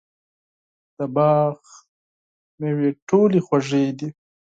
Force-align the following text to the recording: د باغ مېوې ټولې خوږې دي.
د 0.97 0.99
باغ 1.15 1.59
مېوې 2.59 2.89
ټولې 3.07 3.39
خوږې 3.45 3.85
دي. 3.99 4.09